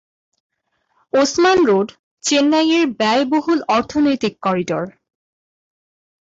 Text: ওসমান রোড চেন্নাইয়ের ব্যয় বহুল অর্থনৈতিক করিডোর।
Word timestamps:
ওসমান 1.13 1.57
রোড 1.65 1.87
চেন্নাইয়ের 2.23 2.85
ব্যয় 2.99 3.23
বহুল 3.25 3.59
অর্থনৈতিক 3.67 4.33
করিডোর। 4.41 4.85